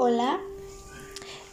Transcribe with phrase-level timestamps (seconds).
[0.00, 0.38] Hola,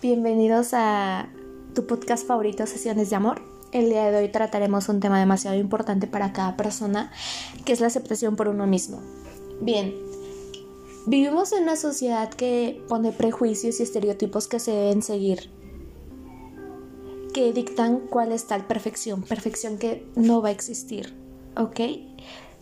[0.04, 1.30] bienvenidos a
[1.74, 3.42] tu podcast favorito, Sesiones de Amor.
[3.71, 7.12] El día de hoy trataremos un tema demasiado importante para cada persona,
[7.66, 9.02] que es la aceptación por uno mismo.
[9.62, 9.96] Bien,
[11.08, 15.50] vivimos en una sociedad que pone prejuicios y estereotipos que se deben seguir,
[17.34, 21.16] que dictan cuál es tal perfección, perfección que no va a existir,
[21.57, 21.80] ¿ok?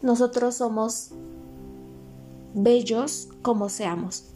[0.01, 1.09] Nosotros somos
[2.53, 4.32] bellos como seamos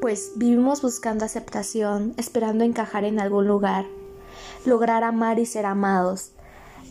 [0.00, 3.86] pues vivimos buscando aceptación, esperando encajar en algún lugar,
[4.64, 6.32] lograr amar y ser amados,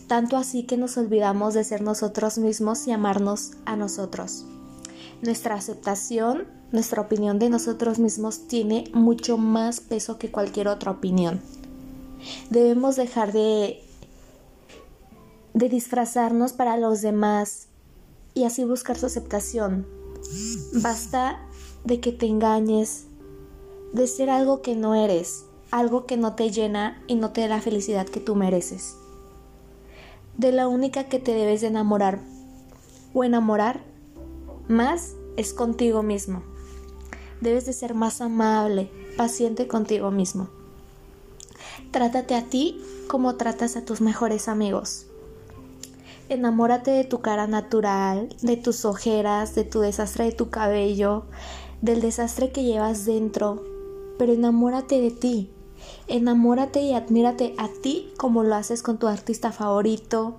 [0.08, 4.46] tanto así que nos olvidamos de ser nosotros mismos y amarnos a nosotros.
[5.22, 11.42] Nuestra aceptación, nuestra opinión de nosotros mismos tiene mucho más peso que cualquier otra opinión.
[12.50, 13.84] Debemos dejar de
[15.58, 17.68] de disfrazarnos para los demás
[18.36, 19.97] y así buscar su aceptación.
[20.74, 21.40] Basta
[21.84, 23.06] de que te engañes,
[23.94, 27.48] de ser algo que no eres, algo que no te llena y no te da
[27.48, 28.96] la felicidad que tú mereces.
[30.38, 32.20] De la única que te debes de enamorar
[33.14, 33.84] o enamorar
[34.68, 36.44] más es contigo mismo.
[37.42, 40.50] Debes de ser más amable, paciente contigo mismo.
[41.92, 45.08] Trátate a ti como tratas a tus mejores amigos.
[46.30, 51.24] Enamórate de tu cara natural, de tus ojeras, de tu desastre de tu cabello,
[51.82, 53.64] del desastre que llevas dentro,
[54.20, 55.52] pero enamórate de ti.
[56.08, 60.38] Enamórate y admírate a ti como lo haces con tu artista favorito,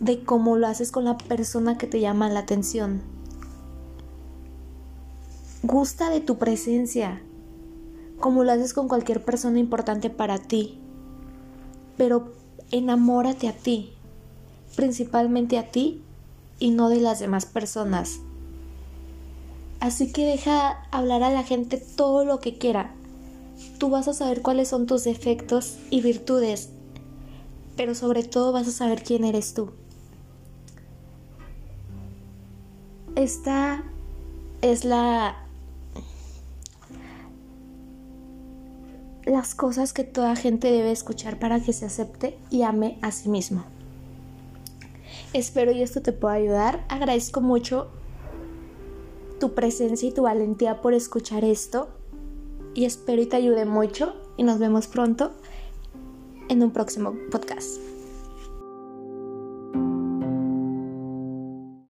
[0.00, 3.02] de cómo lo haces con la persona que te llama la atención.
[5.62, 7.22] Gusta de tu presencia,
[8.20, 10.78] como lo haces con cualquier persona importante para ti,
[11.96, 12.32] pero
[12.70, 13.93] enamórate a ti,
[14.74, 16.02] principalmente a ti
[16.58, 18.20] y no de las demás personas.
[19.80, 22.94] Así que deja hablar a la gente todo lo que quiera.
[23.78, 26.70] Tú vas a saber cuáles son tus defectos y virtudes,
[27.76, 29.72] pero sobre todo vas a saber quién eres tú.
[33.14, 33.84] Esta
[34.62, 35.36] es la
[39.26, 43.28] las cosas que toda gente debe escuchar para que se acepte y ame a sí
[43.28, 43.64] mismo.
[45.34, 46.86] Espero y esto te pueda ayudar.
[46.88, 47.88] Agradezco mucho
[49.40, 51.88] tu presencia y tu valentía por escuchar esto
[52.72, 55.32] y espero y te ayude mucho y nos vemos pronto
[56.48, 57.93] en un próximo podcast.